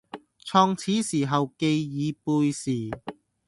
[0.47, 2.89] 創始時候旣已背時，